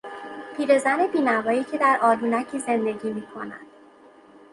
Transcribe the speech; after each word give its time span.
پیرزن 0.57 1.07
بینوایی 1.07 1.63
که 1.63 1.77
در 1.77 1.99
آلونکی 2.01 2.59
زندگی 2.59 3.13
میکند. 3.13 3.65